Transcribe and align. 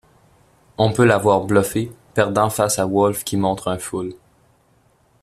On 0.79 0.91
peut 0.91 1.05
la 1.05 1.19
voir 1.19 1.41
bluffer, 1.41 1.91
perdant 2.15 2.49
face 2.49 2.79
à 2.79 2.87
Wolf 2.87 3.23
qui 3.23 3.37
montre 3.37 3.67
un 3.67 3.77
full. 3.77 4.15